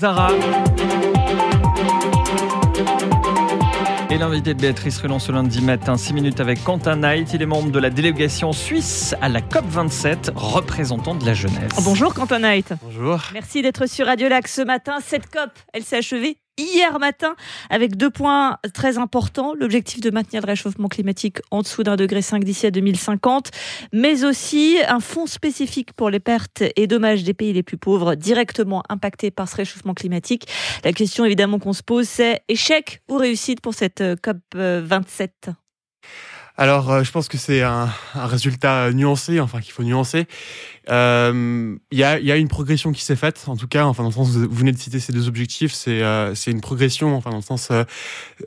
Zara. 0.00 0.28
Et 4.10 4.16
l'invité 4.16 4.54
de 4.54 4.60
Béatrice 4.60 5.00
Relon 5.00 5.18
ce 5.18 5.32
lundi 5.32 5.60
matin, 5.60 5.96
6 5.96 6.12
minutes 6.14 6.38
avec 6.38 6.62
Quentin 6.62 6.94
Knight. 6.94 7.32
Il 7.34 7.42
est 7.42 7.46
membre 7.46 7.72
de 7.72 7.80
la 7.80 7.90
délégation 7.90 8.52
suisse 8.52 9.16
à 9.20 9.28
la 9.28 9.40
COP27, 9.40 10.30
représentant 10.36 11.16
de 11.16 11.26
la 11.26 11.34
jeunesse. 11.34 11.72
Bonjour 11.82 12.14
Quentin 12.14 12.38
Knight. 12.38 12.74
Bonjour. 12.80 13.18
Merci 13.32 13.60
d'être 13.60 13.86
sur 13.88 14.06
Radio 14.06 14.28
Lac 14.28 14.46
ce 14.46 14.62
matin. 14.62 14.98
Cette 15.04 15.28
COP, 15.30 15.50
elle 15.72 15.82
s'est 15.82 15.98
achevée 15.98 16.36
hier 16.58 16.98
matin 16.98 17.34
avec 17.70 17.96
deux 17.96 18.10
points 18.10 18.58
très 18.74 18.98
importants. 18.98 19.54
L'objectif 19.54 20.00
de 20.00 20.10
maintenir 20.10 20.42
le 20.42 20.48
réchauffement 20.48 20.88
climatique 20.88 21.38
en 21.50 21.62
dessous 21.62 21.82
d'un 21.82 21.96
degré 21.96 22.20
5 22.20 22.44
d'ici 22.44 22.66
à 22.66 22.70
2050, 22.70 23.50
mais 23.92 24.24
aussi 24.24 24.78
un 24.86 25.00
fonds 25.00 25.26
spécifique 25.26 25.92
pour 25.92 26.10
les 26.10 26.20
pertes 26.20 26.62
et 26.76 26.86
dommages 26.86 27.24
des 27.24 27.34
pays 27.34 27.52
les 27.52 27.62
plus 27.62 27.78
pauvres 27.78 28.14
directement 28.14 28.82
impactés 28.88 29.30
par 29.30 29.48
ce 29.48 29.56
réchauffement 29.56 29.94
climatique. 29.94 30.46
La 30.84 30.92
question 30.92 31.24
évidemment 31.24 31.58
qu'on 31.58 31.72
se 31.72 31.82
pose, 31.82 32.08
c'est 32.08 32.42
échec 32.48 33.02
ou 33.08 33.16
réussite 33.16 33.60
pour 33.60 33.74
cette 33.74 34.00
euh, 34.00 34.16
COP 34.20 34.38
27 34.54 35.50
alors, 36.58 36.90
euh, 36.90 37.04
je 37.04 37.12
pense 37.12 37.28
que 37.28 37.38
c'est 37.38 37.62
un, 37.62 37.88
un, 38.14 38.26
résultat 38.26 38.90
nuancé, 38.92 39.38
enfin 39.38 39.60
qu'il 39.60 39.72
faut 39.72 39.84
nuancer. 39.84 40.26
Euh, 40.90 41.76
il 41.92 41.98
y, 41.98 42.02
a, 42.02 42.18
y, 42.18 42.32
a, 42.32 42.36
une 42.36 42.48
progression 42.48 42.92
qui 42.92 43.04
s'est 43.04 43.16
faite, 43.16 43.44
en 43.46 43.56
tout 43.56 43.68
cas, 43.68 43.84
enfin 43.84 44.02
dans 44.02 44.08
le 44.08 44.14
sens 44.14 44.30
vous 44.30 44.48
venez 44.50 44.72
de 44.72 44.78
citer 44.78 45.00
ces 45.00 45.12
deux 45.12 45.28
objectifs, 45.28 45.72
c'est 45.72 46.02
euh, 46.02 46.34
une 46.46 46.60
progression, 46.60 47.14
enfin 47.14 47.30
dans 47.30 47.36
le 47.36 47.42
sens 47.42 47.68
euh, 47.70 47.84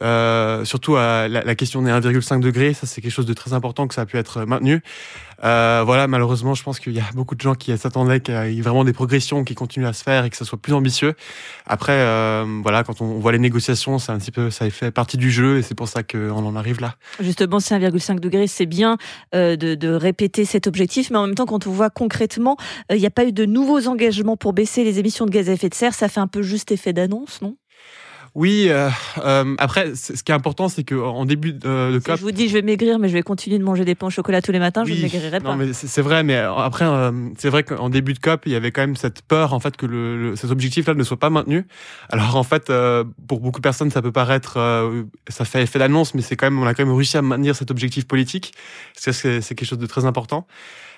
euh 0.01 0.65
surtout 0.65 0.95
à 0.95 1.27
la, 1.27 1.43
la, 1.43 1.55
question 1.55 1.81
des 1.83 1.91
1,5 1.91 2.39
degrés, 2.39 2.73
ça 2.73 2.87
c'est 2.87 3.01
quelque 3.01 3.11
chose 3.11 3.27
de 3.27 3.33
très 3.33 3.53
important 3.53 3.87
que 3.87 3.93
ça 3.93 4.01
a 4.01 4.05
pu 4.05 4.17
être 4.17 4.43
maintenu. 4.45 4.81
Euh, 5.43 5.83
voilà, 5.85 6.07
malheureusement, 6.07 6.53
je 6.53 6.63
pense 6.63 6.79
qu'il 6.79 6.93
y 6.93 6.99
a 6.99 7.09
beaucoup 7.15 7.35
de 7.35 7.41
gens 7.41 7.55
qui 7.55 7.75
s'attendaient 7.77 8.19
qu'il 8.19 8.53
y 8.53 8.59
ait 8.59 8.61
vraiment 8.61 8.83
des 8.83 8.93
progressions 8.93 9.43
qui 9.43 9.55
continuent 9.55 9.87
à 9.87 9.93
se 9.93 10.03
faire 10.03 10.25
et 10.25 10.29
que 10.29 10.37
ça 10.37 10.45
soit 10.45 10.59
plus 10.59 10.73
ambitieux. 10.73 11.13
Après, 11.65 11.93
euh, 11.93 12.45
voilà, 12.61 12.83
quand 12.83 13.01
on 13.01 13.19
voit 13.19 13.31
les 13.31 13.39
négociations, 13.39 13.99
c'est 13.99 14.11
un 14.11 14.17
petit 14.17 14.31
peu, 14.31 14.49
ça 14.49 14.69
fait 14.69 14.91
partie 14.91 15.17
du 15.17 15.31
jeu 15.31 15.57
et 15.57 15.61
c'est 15.61 15.75
pour 15.75 15.87
ça 15.87 16.03
qu'on 16.03 16.45
en 16.45 16.55
arrive 16.55 16.81
là. 16.81 16.95
Justement, 17.19 17.59
c'est 17.59 17.75
1,5 17.77 18.19
degré, 18.19 18.47
c'est 18.47 18.65
bien 18.65 18.97
euh, 19.35 19.55
de, 19.55 19.75
de, 19.75 19.89
répéter 19.89 20.45
cet 20.45 20.67
objectif, 20.67 21.11
mais 21.11 21.17
en 21.17 21.27
même 21.27 21.35
temps, 21.35 21.45
quand 21.45 21.67
on 21.67 21.71
voit 21.71 21.89
concrètement, 21.89 22.57
euh, 22.91 22.95
il 22.95 22.99
n'y 22.99 23.07
a 23.07 23.11
pas 23.11 23.25
eu 23.25 23.31
de 23.31 23.45
nouveaux 23.45 23.87
engagements 23.87 24.37
pour 24.37 24.53
baisser 24.53 24.83
les 24.83 24.99
émissions 24.99 25.25
de 25.25 25.31
gaz 25.31 25.49
à 25.49 25.53
effet 25.53 25.69
de 25.69 25.75
serre, 25.75 25.93
ça 25.93 26.07
fait 26.07 26.19
un 26.19 26.27
peu 26.27 26.41
juste 26.41 26.71
effet 26.71 26.93
d'annonce, 26.93 27.41
non? 27.41 27.55
Oui, 28.33 28.67
euh, 28.69 28.89
euh, 29.17 29.55
après, 29.57 29.93
ce 29.93 30.23
qui 30.23 30.31
est 30.31 30.35
important, 30.35 30.69
c'est 30.69 30.85
qu'en 30.85 31.25
début 31.25 31.51
de, 31.51 31.91
de 31.91 31.99
COP. 31.99 32.17
Je 32.17 32.21
vous 32.21 32.31
dis, 32.31 32.47
je 32.47 32.53
vais 32.53 32.61
maigrir, 32.61 32.97
mais 32.97 33.09
je 33.09 33.13
vais 33.13 33.23
continuer 33.23 33.59
de 33.59 33.63
manger 33.63 33.83
des 33.83 33.93
pains 33.93 34.07
au 34.07 34.09
chocolat 34.09 34.41
tous 34.41 34.53
les 34.53 34.59
matins, 34.59 34.83
oui, 34.85 34.93
je 34.93 34.97
ne 34.97 35.01
maigrirai 35.01 35.41
pas. 35.41 35.49
Non, 35.49 35.57
mais 35.57 35.73
c'est 35.73 36.01
vrai, 36.01 36.23
mais 36.23 36.37
après, 36.37 36.85
euh, 36.85 37.11
c'est 37.37 37.49
vrai 37.49 37.63
qu'en 37.63 37.89
début 37.89 38.13
de 38.13 38.19
COP, 38.19 38.43
il 38.45 38.53
y 38.53 38.55
avait 38.55 38.71
quand 38.71 38.81
même 38.81 38.95
cette 38.95 39.21
peur, 39.21 39.53
en 39.53 39.59
fait, 39.59 39.75
que 39.75 39.85
le, 39.85 40.29
le 40.29 40.35
cet 40.37 40.49
objectif-là 40.49 40.93
ne 40.93 41.03
soit 41.03 41.19
pas 41.19 41.29
maintenu. 41.29 41.67
Alors, 42.09 42.37
en 42.37 42.43
fait, 42.43 42.69
euh, 42.69 43.03
pour 43.27 43.41
beaucoup 43.41 43.59
de 43.59 43.63
personnes, 43.63 43.91
ça 43.91 44.01
peut 44.01 44.13
paraître, 44.13 44.55
euh, 44.55 45.03
ça 45.27 45.43
fait 45.43 45.63
effet 45.63 45.79
d'annonce, 45.79 46.13
mais 46.13 46.21
c'est 46.21 46.37
quand 46.37 46.45
même, 46.45 46.61
on 46.61 46.65
a 46.65 46.73
quand 46.73 46.85
même 46.85 46.95
réussi 46.95 47.17
à 47.17 47.21
maintenir 47.21 47.57
cet 47.57 47.69
objectif 47.69 48.07
politique. 48.07 48.53
C'est 48.93 49.11
quelque 49.11 49.65
chose 49.65 49.79
de 49.79 49.87
très 49.87 50.05
important. 50.05 50.47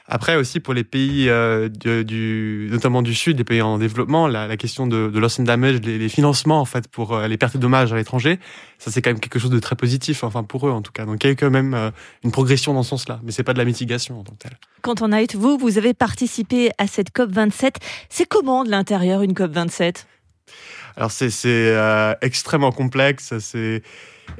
Après 0.05 0.35
aussi 0.35 0.59
pour 0.59 0.73
les 0.73 0.83
pays 0.83 1.29
euh, 1.29 1.69
du, 1.69 2.03
du, 2.03 2.67
notamment 2.69 3.01
du 3.01 3.15
sud, 3.15 3.37
les 3.37 3.45
pays 3.45 3.61
en 3.61 3.77
développement, 3.77 4.27
la, 4.27 4.47
la 4.47 4.57
question 4.57 4.85
de, 4.85 5.09
de 5.09 5.19
loss 5.19 5.39
and 5.39 5.43
damage, 5.43 5.79
les, 5.81 5.97
les, 5.97 6.09
financements 6.09 6.59
en 6.59 6.65
fait 6.65 6.89
pour 6.89 7.13
euh, 7.13 7.27
les 7.27 7.37
pertes 7.37 7.55
et 7.55 7.57
dommages 7.57 7.93
à 7.93 7.95
l'étranger, 7.95 8.37
ça 8.79 8.91
c'est 8.91 9.01
quand 9.01 9.11
même 9.11 9.21
quelque 9.21 9.39
chose 9.39 9.49
de 9.49 9.59
très 9.59 9.77
positif, 9.77 10.25
enfin 10.25 10.43
pour 10.43 10.67
eux 10.67 10.71
en 10.71 10.81
tout 10.81 10.91
cas. 10.91 11.05
Donc 11.05 11.23
il 11.23 11.27
y 11.27 11.29
a 11.29 11.33
eu 11.33 11.35
quand 11.37 11.49
même 11.49 11.73
euh, 11.73 11.89
une 12.25 12.31
progression 12.31 12.73
dans 12.73 12.83
ce 12.83 12.89
sens-là, 12.89 13.21
mais 13.23 13.31
c'est 13.31 13.43
pas 13.43 13.53
de 13.53 13.59
la 13.59 13.65
mitigation 13.65 14.19
en 14.19 14.23
tant 14.23 14.33
que 14.33 14.39
tel. 14.39 14.57
Quand 14.81 15.01
on 15.01 15.13
a 15.13 15.21
été 15.21 15.37
vous, 15.37 15.57
vous 15.57 15.77
avez 15.77 15.93
participé 15.93 16.71
à 16.77 16.87
cette 16.87 17.11
COP 17.11 17.31
27. 17.31 17.77
C'est 18.09 18.27
comment 18.27 18.65
de 18.65 18.69
l'intérieur 18.69 19.21
une 19.21 19.33
COP 19.33 19.51
27 19.51 20.07
alors 20.95 21.09
c'est 21.09 21.75
extrêmement 22.21 22.71
complexe. 22.71 23.33
C'est 23.39 23.81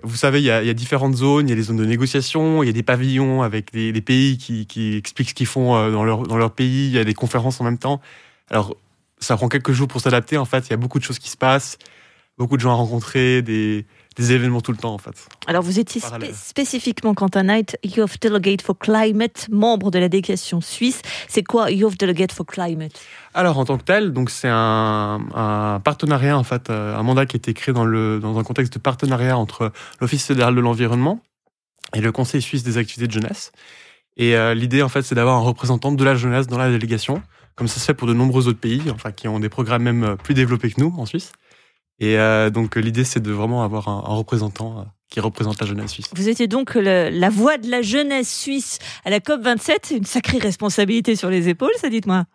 vous 0.03 0.15
savez, 0.15 0.39
il 0.39 0.45
y, 0.45 0.51
a, 0.51 0.73
différentes 0.73 1.15
zones. 1.15 1.47
Il 1.47 1.49
y 1.49 1.53
a 1.53 1.55
des 1.55 1.63
zones 1.63 1.77
de 1.77 1.85
négociation, 1.85 2.63
il 2.63 2.67
y 2.67 2.69
a 2.69 2.73
des 2.73 2.83
pavillons 2.83 3.41
avec 3.41 3.71
des, 3.71 4.01
pays 4.01 4.37
qui, 4.37 4.65
qui, 4.65 4.95
expliquent 4.95 5.29
ce 5.29 5.33
qu'ils 5.33 5.47
font 5.47 5.75
euh, 5.75 5.91
dans 5.91 6.03
leur, 6.03 6.23
dans 6.23 6.37
leur 6.37 6.51
pays. 6.51 6.87
Il 6.87 6.93
y 6.93 6.99
a 6.99 7.03
des 7.03 7.13
conférences 7.13 7.61
en 7.61 7.63
même 7.63 7.77
temps. 7.77 8.01
Alors, 8.49 8.75
ça 9.19 9.37
prend 9.37 9.47
quelques 9.47 9.71
jours 9.71 9.87
pour 9.87 10.01
s'adapter. 10.01 10.37
En 10.37 10.45
fait, 10.45 10.67
il 10.67 10.71
y 10.71 10.73
a 10.73 10.77
beaucoup 10.77 10.99
de 10.99 11.03
choses 11.03 11.19
qui 11.19 11.29
se 11.29 11.37
passent, 11.37 11.77
beaucoup 12.37 12.57
de 12.57 12.61
gens 12.61 12.71
à 12.71 12.75
rencontrer, 12.75 13.41
des, 13.41 13.85
des 14.15 14.31
événements 14.31 14.61
tout 14.61 14.71
le 14.71 14.77
temps 14.77 14.93
en 14.93 14.97
fait. 14.97 15.27
Alors 15.47 15.63
vous 15.63 15.79
étiez 15.79 16.01
spé 16.01 16.31
spécifiquement 16.33 17.13
Quentin 17.13 17.43
Knight, 17.43 17.77
Youth 17.83 18.21
Delegate 18.21 18.61
for 18.61 18.77
Climate, 18.77 19.47
membre 19.51 19.91
de 19.91 19.99
la 19.99 20.09
délégation 20.09 20.61
suisse. 20.61 21.01
C'est 21.27 21.43
quoi 21.43 21.71
Youth 21.71 21.99
Delegate 21.99 22.31
for 22.31 22.45
Climate? 22.45 22.93
Alors 23.33 23.57
en 23.57 23.65
tant 23.65 23.77
que 23.77 23.83
tel, 23.83 24.13
donc 24.13 24.29
c'est 24.29 24.49
un, 24.49 25.19
un, 25.33 25.79
partenariat 25.79 26.37
en 26.37 26.43
fait, 26.43 26.69
euh, 26.69 26.95
un 26.95 27.03
mandat 27.03 27.25
qui 27.25 27.35
a 27.35 27.39
été 27.39 27.53
créé 27.53 27.73
dans 27.73 27.85
le 27.85 28.19
dans 28.19 28.37
un 28.37 28.43
contexte 28.43 28.73
de 28.73 28.79
partenariat 28.79 29.37
entre 29.37 29.71
l'Office 29.99 30.25
fédéral 30.25 30.55
de 30.55 30.61
l'environnement 30.61 31.19
et 31.95 32.01
le 32.01 32.11
Conseil 32.11 32.41
suisse 32.41 32.63
des 32.63 32.77
activités 32.77 33.07
de 33.07 33.13
jeunesse. 33.13 33.51
Et 34.17 34.35
euh, 34.35 34.53
l'idée 34.53 34.81
en 34.81 34.89
fait, 34.89 35.01
c'est 35.01 35.15
d'avoir 35.15 35.35
un 35.35 35.41
représentant 35.41 35.91
de 35.91 36.03
la 36.03 36.15
jeunesse 36.15 36.47
dans 36.47 36.57
la 36.57 36.69
délégation, 36.69 37.21
comme 37.55 37.67
ça 37.67 37.79
se 37.79 37.85
fait 37.85 37.93
pour 37.93 38.07
de 38.07 38.13
nombreux 38.13 38.47
autres 38.47 38.59
pays, 38.59 38.83
enfin 38.91 39.11
qui 39.11 39.27
ont 39.27 39.39
des 39.39 39.49
programmes 39.49 39.83
même 39.83 40.03
euh, 40.03 40.15
plus 40.15 40.33
développés 40.33 40.71
que 40.71 40.79
nous 40.79 40.93
en 40.97 41.05
Suisse. 41.05 41.31
Et 42.03 42.19
euh, 42.19 42.49
donc 42.49 42.75
l'idée, 42.75 43.05
c'est 43.05 43.21
de 43.21 43.31
vraiment 43.31 43.63
avoir 43.63 43.87
un, 43.87 44.03
un, 44.05 44.13
représentant 44.13 44.79
euh, 44.79 44.83
qui 45.09 45.21
représente 45.21 45.61
la 45.61 45.65
jeunesse 45.65 45.91
suisse. 45.91 46.07
Vous 46.13 46.27
étiez 46.27 46.47
donc 46.47 46.75
le, 46.75 47.09
la 47.09 47.29
voix 47.29 47.57
de 47.57 47.69
la 47.69 47.81
jeunesse 47.81 48.29
suisse 48.29 48.79
à 49.05 49.09
la 49.09 49.21
COP 49.21 49.41
27. 49.41 49.93
Une 49.95 50.03
sacrée 50.03 50.37
responsabilité 50.37 51.15
sur 51.15 51.29
les 51.29 51.47
épaules, 51.47 51.71
ça 51.79 51.89
dites-moi. 51.89 52.25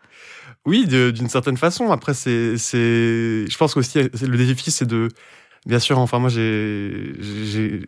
Oui, 0.64 0.86
d'une 0.86 1.28
certaine 1.28 1.58
façon. 1.58 1.90
Après, 1.92 2.14
c'est, 2.14 2.56
je 2.56 3.56
pense 3.58 3.76
aussi 3.76 3.98
le 3.98 4.36
défi, 4.38 4.70
c'est 4.70 4.86
de 4.86 5.10
Bien 5.66 5.80
sûr, 5.80 5.98
enfin 5.98 6.18
moi 6.18 6.30
j'ai 6.30 7.02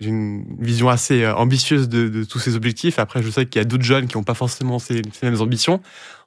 une 0.01 0.45
vision 0.59 0.89
assez 0.89 1.23
euh, 1.23 1.35
ambitieuse 1.35 1.89
de, 1.89 2.09
de, 2.09 2.25
tous 2.25 2.39
ces 2.41 2.57
objectifs. 2.57 2.99
Après, 2.99 3.23
je 3.23 3.31
sais 3.31 3.47
qu'il 3.47 3.61
y 3.61 3.63
a 3.63 3.65
d'autres 3.65 3.85
jeunes 3.85 4.07
qui 4.07 4.19
n'ont 4.19 4.25
pas 4.25 4.35
forcément 4.35 4.79
ces, 4.79 5.03
ces, 5.13 5.31
mêmes 5.31 5.41
ambitions 5.41 5.81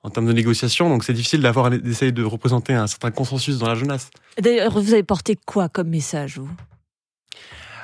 en 0.03 0.09
termes 0.09 0.25
de 0.25 0.31
négociation, 0.31 0.89
donc 0.89 1.03
c'est 1.03 1.13
difficile 1.13 1.41
d'avoir 1.41 1.69
d'essayer 1.69 2.11
de 2.11 2.23
représenter 2.23 2.73
un 2.73 2.87
certain 2.87 3.11
consensus 3.11 3.57
dans 3.57 3.67
la 3.67 3.75
jeunesse. 3.75 4.09
D'ailleurs, 4.39 4.71
vous 4.71 4.93
avez 4.93 5.03
porté 5.03 5.37
quoi 5.45 5.69
comme 5.69 5.89
message 5.89 6.39
vous? 6.39 6.49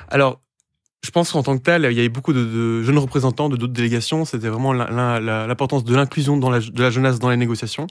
Alors, 0.08 0.40
je 1.04 1.10
pense 1.10 1.32
qu'en 1.32 1.42
tant 1.42 1.56
que 1.56 1.62
tel, 1.62 1.86
il 1.90 1.96
y 1.96 2.00
avait 2.00 2.08
beaucoup 2.08 2.32
de, 2.32 2.82
jeunes 2.82 2.98
représentants 2.98 3.48
de 3.48 3.56
d'autres 3.56 3.72
délégations. 3.72 4.24
C'était 4.24 4.48
vraiment 4.48 4.72
l'importance 4.72 5.84
de 5.84 5.94
l'inclusion 5.94 6.36
de 6.36 6.80
la 6.80 6.90
jeunesse 6.90 7.18
dans 7.18 7.30
les 7.30 7.36
négociations. 7.36 7.86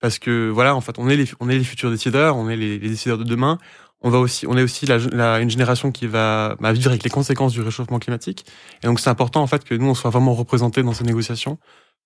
Parce 0.00 0.18
que 0.18 0.48
voilà, 0.48 0.74
en 0.74 0.80
fait, 0.80 0.98
on 0.98 1.08
est 1.08 1.16
les, 1.16 1.26
on 1.40 1.48
est 1.50 1.58
les 1.58 1.64
futurs 1.64 1.90
décideurs, 1.90 2.36
on 2.36 2.48
est 2.48 2.56
les, 2.56 2.78
décideurs 2.78 3.18
de 3.18 3.24
demain 3.24 3.58
on 4.02 4.10
va 4.10 4.18
aussi, 4.18 4.46
on 4.46 4.56
est 4.56 4.62
aussi 4.62 4.86
la, 4.86 5.40
une 5.40 5.50
génération 5.50 5.92
qui 5.92 6.06
va 6.06 6.56
bah, 6.60 6.72
vivre 6.72 6.88
avec 6.88 7.04
les 7.04 7.10
conséquences 7.10 7.52
du 7.52 7.60
réchauffement 7.60 7.98
climatique. 7.98 8.46
Et 8.82 8.86
donc, 8.86 9.00
c'est 9.00 9.10
important 9.10 9.42
en 9.42 9.46
fait 9.46 9.64
que 9.64 9.74
nous 9.74 9.86
on 9.86 9.94
soit 9.94 10.10
vraiment 10.10 10.34
représentés 10.34 10.82
dans 10.82 10.94
ces 10.94 11.04
négociations, 11.04 11.58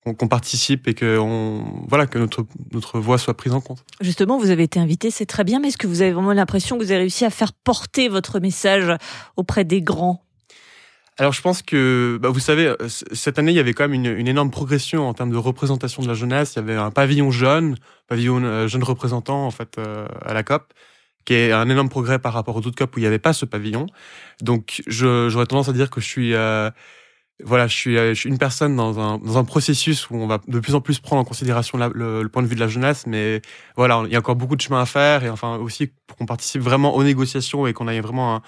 qu'on 0.04 0.14
qu 0.14 0.28
participe 0.28 0.86
et 0.88 0.94
que 0.94 1.18
on, 1.18 1.84
voilà 1.88 2.06
que 2.06 2.18
notre 2.18 2.46
notre 2.72 3.00
voix 3.00 3.18
soit 3.18 3.34
prise 3.34 3.52
en 3.52 3.60
compte. 3.60 3.84
Justement, 4.00 4.38
vous 4.38 4.50
avez 4.50 4.64
été 4.64 4.78
invité, 4.78 5.10
c'est 5.10 5.26
très 5.26 5.44
bien, 5.44 5.60
mais 5.60 5.68
est-ce 5.68 5.78
que 5.78 5.86
vous 5.86 6.02
avez 6.02 6.12
vraiment 6.12 6.32
l'impression 6.32 6.78
que 6.78 6.84
vous 6.84 6.90
avez 6.90 7.00
réussi 7.00 7.24
à 7.24 7.30
faire 7.30 7.52
porter 7.52 8.08
votre 8.08 8.40
message 8.40 8.96
auprès 9.36 9.64
des 9.64 9.82
grands? 9.82 10.22
Alors 11.16 11.32
je 11.32 11.40
pense 11.40 11.62
que, 11.62 12.18
bah, 12.20 12.28
vous 12.28 12.40
savez, 12.40 12.74
cette 12.88 13.38
année, 13.38 13.52
il 13.52 13.54
y 13.54 13.60
avait 13.60 13.72
quand 13.72 13.84
même 13.84 13.94
une, 13.94 14.18
une, 14.18 14.26
énorme 14.26 14.50
progression 14.50 15.08
en 15.08 15.14
termes 15.14 15.30
de 15.30 15.36
représentation 15.36 16.02
de 16.02 16.08
la 16.08 16.14
jeunesse. 16.14 16.54
Il 16.54 16.58
y 16.58 16.62
avait 16.62 16.74
un 16.74 16.90
pavillon 16.90 17.30
jeune, 17.30 17.76
pavillon 18.08 18.42
euh, 18.42 18.66
jeune 18.66 18.82
représentant 18.82 19.46
en 19.46 19.52
fait 19.52 19.78
euh, 19.78 20.08
à 20.22 20.34
la 20.34 20.42
COP 20.42 20.74
qui 21.24 21.34
est 21.34 21.52
un 21.52 21.68
énorme 21.68 21.88
progrès 21.88 22.18
par 22.18 22.32
rapport 22.32 22.56
aux 22.56 22.60
autres 22.60 22.76
COP 22.76 22.96
où 22.96 22.98
il 22.98 23.02
n'y 23.02 23.06
avait 23.06 23.18
pas 23.18 23.32
ce 23.32 23.44
pavillon. 23.44 23.86
Donc, 24.40 24.82
j'aurais 24.86 25.46
tendance 25.46 25.68
à 25.68 25.72
dire 25.72 25.90
que 25.90 26.00
je 26.00 26.06
suis, 26.06 26.34
euh, 26.34 26.70
voilà, 27.42 27.66
je 27.66 27.74
suis, 27.74 27.98
euh, 27.98 28.14
je 28.14 28.20
suis, 28.20 28.28
une 28.28 28.38
personne 28.38 28.76
dans 28.76 29.00
un, 29.00 29.18
dans 29.18 29.38
un 29.38 29.44
processus 29.44 30.08
où 30.08 30.16
on 30.16 30.26
va 30.26 30.40
de 30.46 30.60
plus 30.60 30.74
en 30.74 30.80
plus 30.80 31.00
prendre 31.00 31.20
en 31.20 31.24
considération 31.24 31.78
le, 31.78 32.28
point 32.28 32.42
de 32.42 32.46
vue 32.46 32.54
de 32.54 32.60
la 32.60 32.68
jeunesse, 32.68 33.06
mais 33.06 33.42
voilà, 33.76 34.02
il 34.06 34.12
y 34.12 34.16
a 34.16 34.20
encore 34.20 34.36
beaucoup 34.36 34.54
de 34.54 34.60
chemin 34.60 34.80
à 34.80 34.86
faire 34.86 35.24
et 35.24 35.30
enfin 35.30 35.56
aussi 35.56 35.90
pour 36.06 36.16
qu'on 36.16 36.26
participe 36.26 36.62
vraiment 36.62 36.94
aux 36.94 37.02
négociations 37.02 37.66
et 37.66 37.72
qu'on 37.72 37.88
ait 37.88 38.00
vraiment 38.00 38.40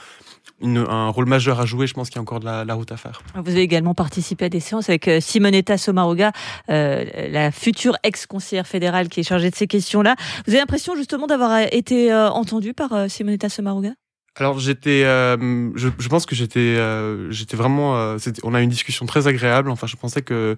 un, 0.62 1.08
rôle 1.08 1.26
majeur 1.26 1.60
à 1.60 1.66
jouer. 1.66 1.86
Je 1.86 1.94
pense 1.94 2.08
qu'il 2.08 2.16
y 2.16 2.18
a 2.18 2.22
encore 2.22 2.40
de 2.40 2.46
la, 2.46 2.74
route 2.74 2.92
à 2.92 2.96
faire. 2.96 3.22
Vous 3.34 3.50
avez 3.50 3.62
également 3.62 3.94
participé 3.94 4.46
à 4.46 4.48
des 4.48 4.60
séances 4.60 4.88
avec 4.88 5.08
euh, 5.08 5.20
Simonetta 5.20 5.78
Sommaruga, 5.78 6.32
euh, 6.70 7.04
la 7.30 7.50
future 7.50 7.96
ex-conseillère 8.02 8.66
fédérale 8.66 9.08
qui 9.08 9.20
est 9.20 9.28
chargée 9.28 9.50
de 9.50 9.56
ces 9.56 9.66
questions-là. 9.66 10.16
Vous 10.46 10.52
avez 10.52 10.60
l'impression 10.60 10.94
justement 10.94 11.26
d'avoir 11.26 11.58
été 11.72 12.12
euh, 12.12 12.30
entendu 12.30 12.74
par 12.74 13.10
Simonetta 13.10 13.48
Sommaruga? 13.48 13.90
Alors 14.38 14.58
j'étais, 14.58 15.04
euh, 15.04 15.70
je, 15.76 15.88
je, 15.98 16.08
pense 16.08 16.26
que 16.26 16.34
j'étais, 16.34 16.60
euh, 16.60 17.30
j'étais 17.30 17.56
vraiment, 17.56 17.96
euh, 17.96 18.18
on 18.42 18.52
a 18.52 18.60
eu 18.60 18.64
une 18.64 18.70
discussion 18.70 19.06
très 19.06 19.28
agréable. 19.28 19.70
Enfin, 19.70 19.86
je 19.86 19.96
pensais 19.96 20.20
que 20.20 20.56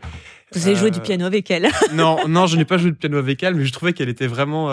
vous 0.52 0.66
avez 0.66 0.74
joué 0.74 0.90
du 0.90 0.98
piano 0.98 1.24
avec 1.24 1.48
elle. 1.52 1.68
non, 1.92 2.26
non, 2.26 2.46
je 2.46 2.56
n'ai 2.56 2.64
pas 2.64 2.76
joué 2.76 2.90
du 2.90 2.96
piano 2.96 3.18
avec 3.18 3.40
elle, 3.44 3.54
mais 3.54 3.64
je 3.64 3.72
trouvais 3.72 3.92
qu'elle 3.92 4.08
était 4.08 4.26
vraiment 4.26 4.68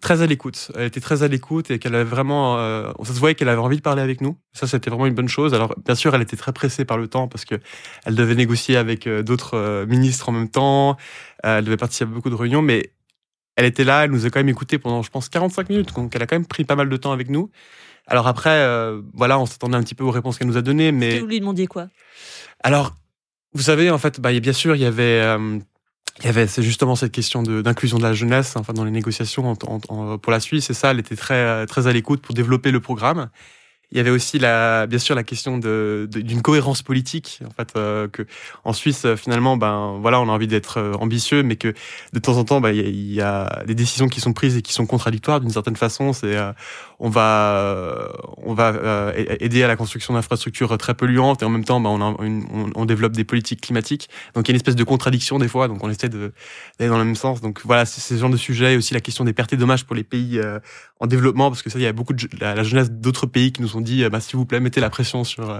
très 0.00 0.22
à 0.22 0.26
l'écoute. 0.26 0.70
Elle 0.76 0.84
était 0.84 1.00
très 1.00 1.24
à 1.24 1.28
l'écoute 1.28 1.72
et 1.72 1.80
qu'elle 1.80 1.94
avait 1.94 2.04
vraiment, 2.04 2.56
ça 3.02 3.14
se 3.14 3.18
voyait 3.18 3.34
qu'elle 3.34 3.48
avait 3.48 3.60
envie 3.60 3.78
de 3.78 3.82
parler 3.82 4.02
avec 4.02 4.20
nous. 4.20 4.36
Ça, 4.52 4.68
c'était 4.68 4.90
vraiment 4.90 5.06
une 5.06 5.14
bonne 5.14 5.28
chose. 5.28 5.54
Alors 5.54 5.74
bien 5.84 5.94
sûr, 5.94 6.14
elle 6.14 6.22
était 6.22 6.36
très 6.36 6.52
pressée 6.52 6.84
par 6.84 6.98
le 6.98 7.08
temps 7.08 7.26
parce 7.26 7.44
que 7.44 7.56
elle 8.04 8.14
devait 8.14 8.34
négocier 8.34 8.76
avec 8.76 9.08
d'autres 9.08 9.86
ministres 9.88 10.28
en 10.28 10.32
même 10.32 10.50
temps. 10.50 10.98
elle 11.42 11.64
devait 11.64 11.78
participer 11.78 12.10
à 12.10 12.14
beaucoup 12.14 12.30
de 12.30 12.34
réunions, 12.34 12.62
mais 12.62 12.92
elle 13.56 13.66
était 13.66 13.84
là, 13.84 14.04
elle 14.04 14.10
nous 14.10 14.26
a 14.26 14.30
quand 14.30 14.38
même 14.38 14.48
écouté 14.48 14.78
pendant, 14.78 15.02
je 15.02 15.10
pense, 15.10 15.28
45 15.28 15.68
minutes. 15.68 15.94
Donc, 15.94 16.14
elle 16.14 16.22
a 16.22 16.26
quand 16.26 16.36
même 16.36 16.46
pris 16.46 16.64
pas 16.64 16.76
mal 16.76 16.88
de 16.88 16.96
temps 16.96 17.12
avec 17.12 17.28
nous. 17.28 17.50
Alors 18.06 18.26
après, 18.26 18.50
euh, 18.50 19.00
voilà, 19.14 19.38
on 19.38 19.46
s'attendait 19.46 19.76
un 19.76 19.82
petit 19.82 19.94
peu 19.94 20.04
aux 20.04 20.10
réponses 20.10 20.38
qu'elle 20.38 20.48
nous 20.48 20.56
a 20.56 20.62
données, 20.62 20.92
mais. 20.92 21.20
vous 21.20 21.26
lui 21.26 21.40
demandiez 21.40 21.66
quoi? 21.66 21.88
Alors, 22.62 22.94
vous 23.52 23.62
savez, 23.62 23.90
en 23.90 23.98
fait, 23.98 24.20
bah, 24.20 24.38
bien 24.38 24.52
sûr, 24.52 24.76
il 24.76 24.82
y 24.82 24.86
avait. 24.86 25.20
Euh, 25.22 25.58
il 26.18 26.26
y 26.26 26.28
avait 26.28 26.46
c'est 26.46 26.62
justement 26.62 26.96
cette 26.96 27.12
question 27.12 27.42
d'inclusion 27.42 27.96
de, 27.96 28.02
la 28.02 28.12
jeunesse 28.12 28.54
enfin 28.56 28.74
dans 28.74 28.84
les 28.84 28.90
négociations 28.90 29.54
pour 29.54 30.32
la 30.32 30.40
Suisse 30.40 30.68
et 30.68 30.74
ça 30.74 30.90
elle 30.90 30.98
était 30.98 31.16
très 31.16 31.64
très 31.66 31.86
à 31.86 31.92
l'écoute 31.92 32.20
pour 32.20 32.34
développer 32.34 32.72
le 32.72 32.80
programme 32.80 33.30
il 33.92 33.96
y 33.96 34.00
avait 34.00 34.10
aussi 34.10 34.38
la, 34.38 34.86
bien 34.86 34.98
sûr 34.98 35.14
la 35.16 35.24
question 35.24 35.58
de, 35.58 36.08
d'une 36.10 36.42
cohérence 36.42 36.82
politique, 36.82 37.40
en 37.44 37.50
fait, 37.50 37.72
euh, 37.76 38.06
que 38.06 38.22
en 38.64 38.72
Suisse 38.72 39.06
finalement, 39.16 39.56
ben 39.56 39.98
voilà, 40.00 40.20
on 40.20 40.28
a 40.28 40.32
envie 40.32 40.46
d'être 40.46 40.78
euh, 40.78 40.92
ambitieux, 40.94 41.42
mais 41.42 41.56
que 41.56 41.74
de 42.12 42.18
temps 42.20 42.36
en 42.36 42.44
temps, 42.44 42.60
ben, 42.60 42.70
il 42.70 43.12
y, 43.12 43.20
a 43.20 43.62
des 43.66 43.74
décisions 43.74 44.08
qui 44.08 44.20
sont 44.20 44.32
prises 44.32 44.56
et 44.56 44.62
qui 44.62 44.72
sont 44.72 44.86
contradictoires 44.86 45.40
d'une 45.40 45.50
certaine 45.50 45.74
façon. 45.74 46.12
C'est 46.12 46.36
euh, 46.36 46.52
on 47.00 47.08
va 47.08 48.12
on 48.36 48.54
va 48.54 49.12
aider 49.40 49.62
à 49.62 49.68
la 49.68 49.76
construction 49.76 50.14
d'infrastructures 50.14 50.76
très 50.78 50.94
polluantes 50.94 51.42
et 51.42 51.44
en 51.44 51.50
même 51.50 51.64
temps, 51.64 51.80
ben, 51.80 51.90
on, 51.90 52.72
on, 52.74 52.84
développe 52.84 53.12
des 53.12 53.24
politiques 53.24 53.60
climatiques. 53.60 54.08
Donc 54.34 54.46
il 54.46 54.50
y 54.50 54.52
a 54.52 54.54
une 54.54 54.56
espèce 54.56 54.76
de 54.76 54.84
contradiction 54.84 55.38
des 55.38 55.48
fois. 55.48 55.66
Donc 55.66 55.82
on 55.82 55.90
essaie 55.90 56.08
de 56.08 56.32
d'aller 56.78 56.90
dans 56.90 56.98
le 56.98 57.04
même 57.04 57.16
sens. 57.16 57.40
Donc 57.40 57.62
voilà, 57.64 57.86
c'est 57.86 58.00
ce 58.00 58.18
genre 58.18 58.30
de 58.30 58.36
sujet. 58.36 58.74
Et 58.74 58.76
aussi 58.76 58.94
la 58.94 59.00
question 59.00 59.24
des 59.24 59.32
pertes 59.32 59.52
et 59.52 59.56
dommages 59.56 59.84
pour 59.84 59.96
les 59.96 60.04
pays 60.04 60.40
en 61.00 61.06
développement, 61.06 61.50
parce 61.50 61.62
que 61.62 61.70
ça, 61.70 61.78
il 61.78 61.82
y 61.82 61.86
a 61.86 61.92
beaucoup 61.92 62.12
de 62.12 62.28
la, 62.38 62.62
jeunesse 62.62 62.90
d'autres 62.90 63.26
pays 63.26 63.52
qui 63.52 63.62
nous 63.62 63.68
ont 63.80 63.82
dit, 63.82 64.08
bah, 64.08 64.20
s'il 64.20 64.36
vous 64.36 64.46
plaît, 64.46 64.60
mettez 64.60 64.80
la 64.80 64.90
pression 64.90 65.24
sur 65.24 65.50
euh, 65.50 65.58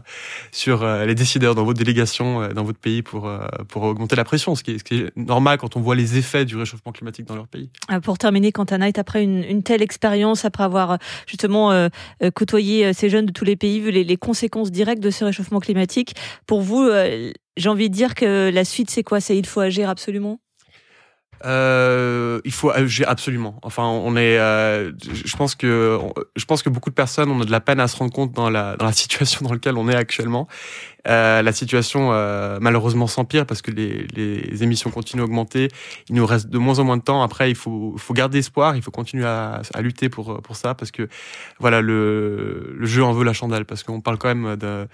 sur 0.53 0.83
euh, 0.83 1.07
les 1.07 1.15
décideurs 1.15 1.55
dans 1.55 1.65
votre 1.65 1.79
délégation, 1.79 2.43
euh, 2.43 2.49
dans 2.49 2.65
votre 2.65 2.79
pays 2.79 3.03
pour 3.03 3.31
pour 3.69 3.83
augmenter 3.83 4.17
la 4.17 4.25
pression, 4.25 4.55
ce 4.55 4.63
qui, 4.63 4.73
est, 4.73 5.17
normal 5.17 5.59
quand 5.59 5.77
on 5.77 5.81
voit 5.81 5.95
les 5.95 6.19
effets 6.19 6.45
du 6.45 6.57
réchauffement 6.57 6.93
climatique 6.93 7.27
dans 7.27 7.35
leur 7.35 7.49
pays. 7.49 7.71
Pour 8.03 8.19
terminer, 8.19 8.53
Quentin 8.53 8.79
Knight, 8.79 8.99
après 8.99 9.23
une, 9.23 9.63
telle 9.63 9.83
expérience, 9.83 10.45
après 10.45 10.65
avoir 10.65 10.99
justement 11.27 11.89
côtoyé 12.35 12.93
ces 12.93 13.09
jeunes 13.09 13.27
de 13.27 13.33
tous 13.33 13.45
les 13.45 13.57
pays, 13.57 13.81
vu 13.81 13.91
les, 13.91 14.17
conséquences 14.17 14.71
directes 14.71 15.03
de 15.03 15.11
ce 15.11 15.25
réchauffement 15.25 15.61
climatique, 15.61 16.15
pour 16.47 16.61
vous, 16.61 16.89
j'ai 17.57 17.69
envie 17.69 17.89
de 17.89 17.95
dire 17.95 18.15
que 18.15 18.51
la 18.53 18.65
suite, 18.65 18.91
c'est 18.91 19.03
quoi? 19.03 19.21
C'est 19.21 19.37
il 19.37 19.47
faut 19.47 19.61
agir 19.61 19.89
absolument? 19.89 20.41
Euh, 21.45 22.41
il 22.45 22.53
faut 22.53 22.71
agir 22.71 23.09
absolument. 23.09 23.59
Enfin, 23.63 23.85
on 23.85 24.15
est. 24.17 24.39
Euh, 24.39 24.93
je 25.01 25.37
pense 25.37 25.55
que 25.55 25.99
je 26.37 26.45
pense 26.45 26.63
que 26.63 26.69
beaucoup 26.69 26.91
de 26.91 26.95
personnes 26.95 27.31
ont 27.31 27.39
de 27.39 27.51
la 27.51 27.61
peine 27.61 27.81
à 27.81 27.89
se 27.89 27.97
rendre 27.97 28.13
compte 28.13 28.33
dans 28.33 28.51
la 28.51 28.77
dans 28.77 28.85
la 28.85 28.93
situation 29.03 29.47
dans 29.47 29.53
laquelle 29.53 29.77
on 29.77 29.89
est 29.89 29.97
actuellement. 29.97 30.49
Euh, 31.09 31.41
la 31.41 31.53
situation 31.53 32.11
euh, 32.13 32.59
malheureusement 32.61 33.07
s'empire 33.07 33.47
parce 33.47 33.63
que 33.63 33.71
les, 33.71 34.07
les 34.15 34.63
émissions 34.63 34.91
continuent 34.91 35.23
à 35.23 35.25
augmenter. 35.25 35.69
Il 36.11 36.17
nous 36.17 36.27
reste 36.27 36.49
de 36.49 36.59
moins 36.59 36.79
en 36.79 36.85
moins 36.85 36.99
de 36.99 37.03
temps. 37.03 37.23
Après, 37.23 37.51
il 37.51 37.57
faut 37.57 37.95
faut 37.97 38.13
garder 38.13 38.39
espoir. 38.39 38.77
Il 38.77 38.83
faut 38.83 38.91
continuer 38.91 39.25
à, 39.25 39.63
à 39.73 39.81
lutter 39.81 40.11
pour 40.11 40.43
pour 40.43 40.57
ça 40.57 40.75
parce 40.75 40.91
que 40.91 41.09
voilà 41.59 41.81
le 41.81 42.75
le 42.77 42.87
jeu 42.87 43.03
en 43.03 43.13
veut 43.13 43.25
la 43.25 43.33
chandelle 43.33 43.65
parce 43.65 43.83
qu'on 43.83 44.03
parle 44.03 44.19
quand 44.19 44.35
même 44.35 44.57
de 44.57 44.87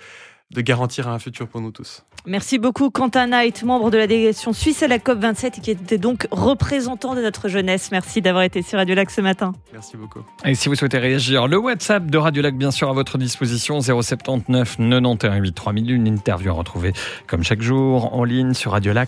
de 0.54 0.60
garantir 0.60 1.08
un 1.08 1.18
futur 1.18 1.48
pour 1.48 1.60
nous 1.60 1.72
tous. 1.72 2.04
Merci 2.24 2.58
beaucoup 2.58 2.90
Quentin 2.90 3.28
Knight, 3.28 3.62
membre 3.62 3.90
de 3.90 3.98
la 3.98 4.06
délégation 4.06 4.52
suisse 4.52 4.82
à 4.82 4.88
la 4.88 4.98
COP27 4.98 5.58
et 5.58 5.60
qui 5.60 5.70
était 5.70 5.98
donc 5.98 6.26
représentant 6.30 7.14
de 7.14 7.20
notre 7.22 7.48
jeunesse. 7.48 7.90
Merci 7.92 8.20
d'avoir 8.20 8.42
été 8.42 8.62
sur 8.62 8.78
Radio 8.78 8.94
Lac 8.94 9.10
ce 9.10 9.20
matin. 9.20 9.52
Merci 9.72 9.96
beaucoup. 9.96 10.20
Et 10.44 10.54
si 10.54 10.68
vous 10.68 10.74
souhaitez 10.74 10.98
réagir, 10.98 11.46
le 11.46 11.58
WhatsApp 11.58 12.06
de 12.06 12.18
Radio 12.18 12.42
Lac 12.42 12.56
bien 12.56 12.70
sûr 12.70 12.88
à 12.90 12.92
votre 12.92 13.18
disposition 13.18 13.80
079 13.80 14.76
91 14.76 15.18
8 15.40 15.52
3000 15.52 15.90
une 15.90 16.06
interview 16.06 16.50
à 16.50 16.54
retrouver 16.54 16.92
comme 17.26 17.42
chaque 17.42 17.62
jour 17.62 18.14
en 18.14 18.24
ligne 18.24 18.54
sur 18.54 18.72
radiolac.ca. 18.72 19.06